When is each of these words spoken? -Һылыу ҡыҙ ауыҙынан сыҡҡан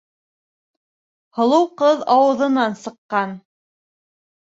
-Һылыу 1.39 1.69
ҡыҙ 1.83 2.03
ауыҙынан 2.17 2.77
сыҡҡан 2.83 3.41